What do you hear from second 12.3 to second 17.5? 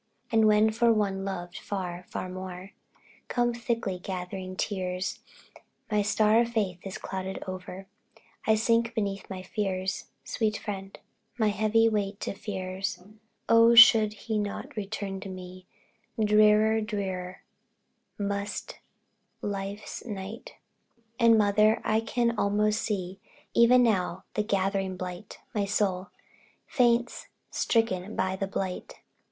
fears. Oh, should he not return to me, Drear, drear